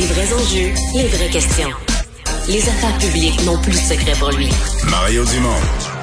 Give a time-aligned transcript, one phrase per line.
[0.00, 1.68] Les vrais enjeux, les vraies questions.
[2.48, 4.48] Les affaires publiques n'ont plus de secret pour lui.
[4.88, 5.99] Mario Dumont.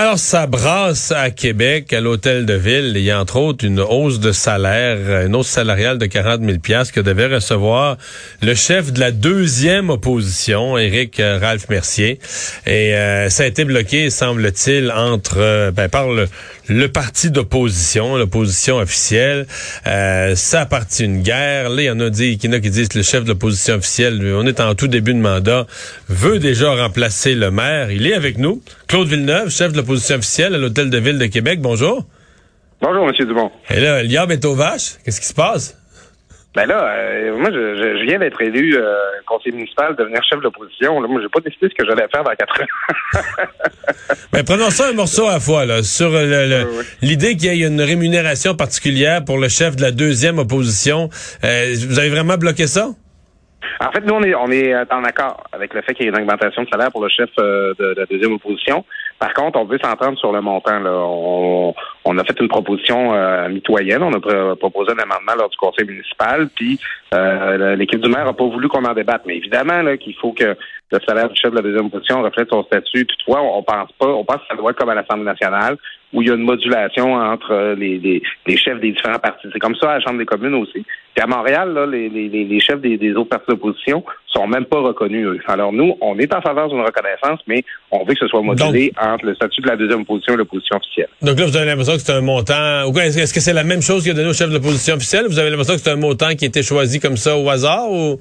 [0.00, 2.92] Alors, ça brasse à Québec, à l'hôtel de ville.
[2.94, 6.58] Il y a entre autres une hausse de salaire, une hausse salariale de 40 000
[6.94, 7.96] que devait recevoir
[8.40, 12.20] le chef de la deuxième opposition, Éric euh, Ralph Mercier.
[12.64, 16.28] Et euh, ça a été bloqué, semble-t-il, entre euh, ben, par le,
[16.86, 19.48] parti d'opposition, l'opposition officielle.
[19.84, 21.70] ça a parti une guerre.
[21.70, 24.60] Là, il y en a, qui disent que le chef de l'opposition officielle, on est
[24.60, 25.66] en tout début de mandat,
[26.08, 27.90] veut déjà remplacer le maire.
[27.90, 28.62] Il est avec nous.
[28.86, 31.60] Claude Villeneuve, chef de l'opposition officielle à l'Hôtel de Ville de Québec.
[31.60, 32.04] Bonjour.
[32.80, 33.26] Bonjour, M.
[33.26, 33.50] Dumont.
[33.70, 34.98] Et là, Liab est aux vaches.
[35.04, 35.76] Qu'est-ce qui se passe?
[36.54, 38.94] Ben là, euh, moi, je, viens d'être élu euh,
[39.26, 41.00] conseiller municipal, devenir chef de l'opposition.
[41.00, 43.22] Moi, j'ai pas décidé ce que j'allais faire dans quatre ans.
[44.32, 46.10] ben, prenons ça un morceau à la fois, là, sur
[47.02, 51.10] l'idée qu'il y ait une rémunération particulière pour le chef de la deuxième opposition.
[51.44, 52.88] Euh, vous avez vraiment bloqué ça?
[53.80, 56.12] En fait, nous, on est, on est en accord avec le fait qu'il y ait
[56.12, 58.84] une augmentation de salaire pour le chef de, de la deuxième opposition.
[59.18, 60.78] Par contre, on veut s'entendre sur le montant.
[60.80, 60.90] Là.
[60.92, 64.02] On, on a fait une proposition euh, mitoyenne.
[64.02, 66.80] On a proposé un amendement lors du conseil municipal, puis
[67.14, 69.22] euh, l'équipe du maire n'a pas voulu qu'on en débatte.
[69.26, 70.56] Mais évidemment qu'il faut que
[70.90, 73.06] le salaire du chef de la deuxième position reflète son statut.
[73.06, 75.76] Toutefois, on pense pas, on pense que ça doit être comme à l'Assemblée nationale,
[76.14, 79.46] où il y a une modulation entre les, les, les chefs des différents partis.
[79.52, 80.84] C'est comme ça à la Chambre des communes aussi.
[81.14, 85.26] Puis à Montréal, là, les, chefs des, des autres partis d'opposition sont même pas reconnus.
[85.26, 85.40] Eux.
[85.46, 88.92] Alors nous, on est en faveur d'une reconnaissance, mais on veut que ce soit modulé
[88.98, 91.08] entre le statut de la deuxième position et l'opposition officielle.
[91.20, 92.90] Donc là, vous avez l'impression que c'est un montant.
[92.94, 95.26] Est-ce que c'est la même chose qu'il a donné au chef de l'opposition officielle?
[95.28, 97.90] Vous avez l'impression que c'est un montant qui a été choisi comme ça au hasard
[97.90, 98.18] ou?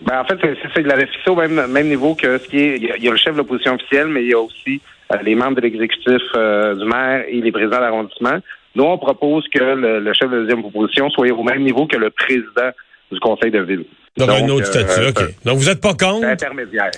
[0.00, 2.76] Ben, en fait, c'est il l'avait fixé au même, même niveau que ce qui est.
[2.76, 4.80] Il y, a, le chef de l'opposition officielle, mais il y a aussi
[5.12, 8.38] euh, les membres de l'exécutif euh, du maire et les présidents d'arrondissement.
[8.76, 11.96] Nous, on propose que le, chef de la deuxième opposition soit au même niveau que
[11.96, 12.70] le président
[13.10, 13.84] du conseil de ville.
[14.16, 15.22] Donc, un autre statut, euh, OK.
[15.44, 16.26] Donc, vous n'êtes pas contre?
[16.26, 16.90] Intermédiaire.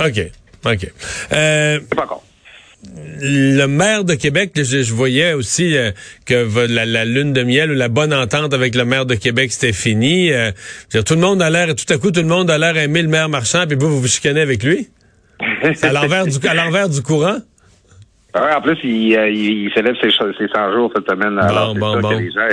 [0.00, 0.20] OK.
[0.64, 0.92] OK.
[1.32, 2.24] Euh, pas contre
[2.84, 5.92] le maire de Québec, je, voyais aussi euh,
[6.26, 9.72] que la, lune de miel ou la bonne entente avec le maire de Québec, c'était
[9.72, 10.32] fini.
[10.32, 10.50] Euh,
[10.90, 13.08] tout le monde a l'air, tout à coup, tout le monde a l'air aimer le
[13.08, 14.88] maire marchand, puis vous, vous vous chicanez avec lui?
[15.82, 17.38] à l'envers du, à l'envers du courant?
[18.34, 21.38] en plus, il, euh, il, célèbre ses, 100 jours cette semaine.
[21.38, 22.08] alors, bon, bon.
[22.10, 22.48] Que les gens,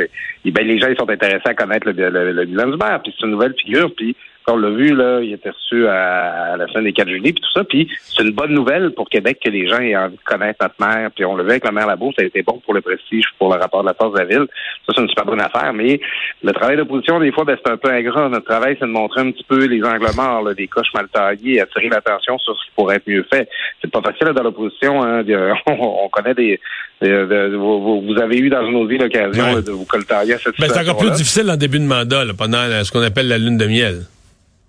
[0.45, 2.99] ben, les gens ils sont intéressés à connaître le, le, bilan du maire.
[3.01, 3.89] Puis c'est une nouvelle figure.
[3.95, 4.15] Puis
[4.49, 7.51] on l'a vu, là, il était reçu à, la fin des 4 juillet, puis tout
[7.53, 7.63] ça.
[7.63, 10.75] Puis c'est une bonne nouvelle pour Québec que les gens aient envie de connaître notre
[10.79, 11.09] maire.
[11.15, 13.25] Puis on le vu avec la maire Labo, ça a été bon pour le prestige,
[13.37, 14.45] pour le rapport de la force de la ville.
[14.85, 15.73] Ça, c'est une super bonne affaire.
[15.73, 15.99] Mais
[16.43, 18.29] le travail d'opposition, des fois, ben, c'est un peu ingrat.
[18.29, 21.07] Notre travail, c'est de montrer un petit peu les angles morts, là, des coches mal
[21.09, 23.47] taillées, attirer l'attention sur ce qui pourrait être mieux fait.
[23.81, 25.03] C'est pas facile dans l'opposition.
[25.03, 25.23] Hein,
[25.67, 26.59] on, connaît des...
[27.01, 30.79] vous, avez eu dans une autre vie l'occasion de vous coltailler à cette ben, C'est
[30.79, 34.05] encore plus difficile en début de mandat, pendant ce qu'on appelle la lune de miel.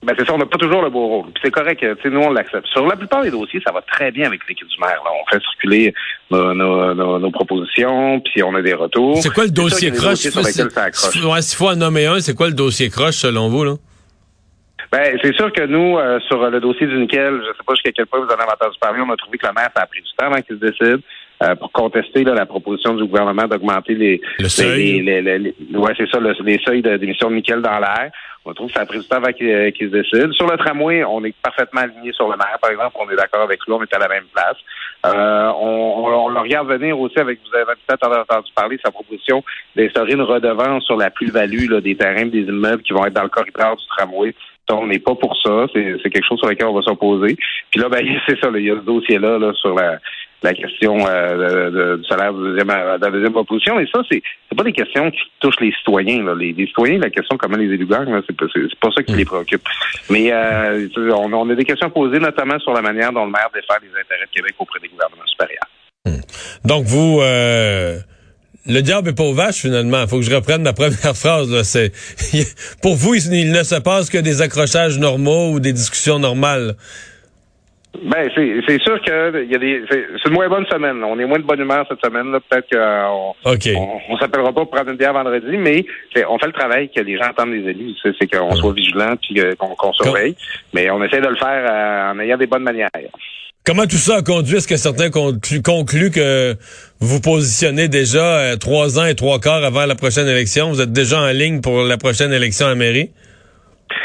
[0.03, 1.27] Ben c'est ça, on n'a pas toujours le beau rôle.
[1.27, 2.67] Puis c'est correct, tu sais, nous on l'accepte.
[2.69, 5.01] Sur la plupart des dossiers, ça va très bien avec l'équipe du maire.
[5.05, 5.11] Là.
[5.13, 5.95] On fait circuler
[6.31, 9.19] nos, nos, nos, propositions, puis on a des retours.
[9.19, 10.25] C'est quoi le dossier croche?
[10.25, 13.75] Ouais, s'il faut en nommer un, c'est quoi le dossier croche selon vous, là?
[14.93, 17.93] Ben, c'est sûr que nous, euh, sur le dossier du nickel, je sais pas jusqu'à
[17.93, 19.87] quel point vous en avez entendu parler, on a trouvé que le maire, ça a
[19.87, 21.01] pris du temps avant qu'il se décide.
[21.43, 25.01] Euh, pour contester là, la proposition du gouvernement d'augmenter les, le seuil.
[25.01, 28.11] Les, les, les, ouais, c'est ça, les seuils d'émission de nickel dans l'air.
[28.45, 30.33] On trouve que du temps avant qu'il euh, se décide.
[30.33, 32.95] Sur le tramway, on est parfaitement aligné sur le maire, par exemple.
[33.01, 34.57] On est d'accord avec lui, on est à la même place.
[35.07, 39.43] Euh, on, on, le regarde venir aussi avec, vous avez peut-être entendu parler, sa proposition
[39.77, 43.31] d'instaurer une redevance sur la plus-value des terrains des immeubles qui vont être dans le
[43.31, 44.35] corridor du tramway.
[44.71, 45.67] on n'est pas pour ça.
[45.73, 47.37] C'est quelque chose sur lequel on va s'opposer.
[47.71, 49.99] Puis là, ben, c'est ça, il y a ce dossier-là là, sur la,
[50.43, 53.79] la question euh, du salaire de, deuxième, de la deuxième opposition.
[53.79, 56.25] Et ça, c'est c'est pas des questions qui touchent les citoyens.
[56.25, 56.35] Là.
[56.35, 58.47] Les, citoyens, la question comment les élus gagnent, c'est pas,
[58.81, 59.63] pas ça qui les préoccupe.
[60.09, 63.51] Mais euh, on, on, a des questions posées, notamment sur la manière dont le maire
[63.55, 65.69] défend les intérêts de Québec auprès des gouvernements supérieurs.
[66.07, 66.69] Hmm.
[66.69, 67.21] Donc, vous...
[67.21, 67.99] Euh...
[68.67, 70.07] Le diable est pas aux vaches, finalement.
[70.07, 71.51] Faut que je reprenne ma première phrase.
[71.51, 71.65] Là.
[71.65, 71.93] C'est
[72.83, 76.77] pour vous, il ne se passe que des accrochages normaux ou des discussions normales.
[78.03, 79.83] Ben, c'est sûr que y a des.
[79.91, 81.03] C'est une moins bonne semaine.
[81.03, 82.31] On est moins de bonne humeur cette semaine.
[82.31, 83.35] là Peut-être qu'on
[84.09, 85.85] on, s'appellera pas pour prendre une bière vendredi, mais
[86.29, 87.95] on fait le travail que les gens attendent des élus.
[88.03, 90.37] C'est qu'on soit vigilant puis qu'on surveille.
[90.73, 92.91] Mais on essaie de le faire euh, en ayant des bonnes manières.
[93.67, 94.57] Comment tout ça a conduit?
[94.57, 96.57] Est-ce que certains concluent que
[97.01, 100.71] vous positionnez déjà euh, trois ans et trois quarts avant la prochaine élection?
[100.71, 103.11] Vous êtes déjà en ligne pour la prochaine élection à mairie?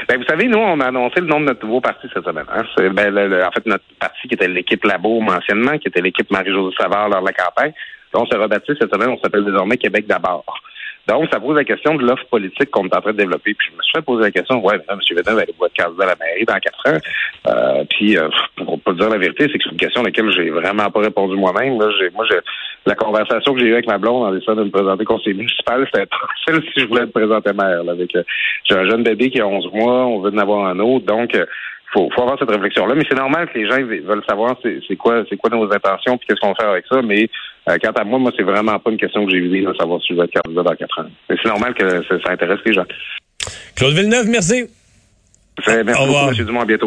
[0.08, 2.46] Ben, vous savez, nous, on a annoncé le nom de notre nouveau parti cette semaine.
[2.50, 2.64] Hein.
[2.92, 7.10] Ben, en fait, notre parti qui était l'équipe Labo anciennement, qui était l'équipe Marie-Josée Savard
[7.10, 7.74] lors de la campagne.
[8.14, 10.46] on s'est rebaptisé cette semaine, on s'appelle désormais Québec d'abord.
[11.08, 13.54] Donc, ça pose la question de l'offre politique qu'on est en train de développer.
[13.54, 15.00] Puis je me suis fait poser la question, ouais, mais M.
[15.08, 16.98] Villeneuve va aller de candidat à la mairie dans quatre ans.
[17.48, 20.32] Euh, puis, euh, pour pas dire la vérité, c'est que c'est une question à laquelle
[20.32, 21.80] j'ai vraiment pas répondu moi-même.
[21.80, 22.40] Là, j'ai, moi, j'ai,
[22.86, 25.88] la conversation que j'ai eue avec ma blonde en décidant de me présenter conseiller municipal,
[25.94, 26.08] c'était
[26.46, 27.84] celle si je voulais me présenter maire.
[27.84, 28.24] Là, avec, euh,
[28.64, 31.06] j'ai un jeune bébé qui a 11 mois, on veut en avoir un autre.
[31.06, 31.46] Donc, euh,
[31.94, 32.96] faut, faut avoir cette réflexion-là.
[32.96, 36.28] Mais c'est normal que les gens veulent savoir c'est quoi, c'est quoi nos intentions puis
[36.28, 37.02] qu'est-ce qu'on fait avec ça.
[37.02, 37.30] Mais
[37.70, 40.02] euh, quant à moi, moi, c'est vraiment pas une question que j'ai visée de savoir
[40.02, 41.10] si je vais être candidat dans quatre ans.
[41.30, 42.86] Mais c'est normal que ça, intéresse les gens.
[43.76, 44.66] Claude Villeneuve, merci.
[45.68, 46.46] Merci beaucoup, M.
[46.46, 46.62] Dumont.
[46.62, 46.84] À bientôt.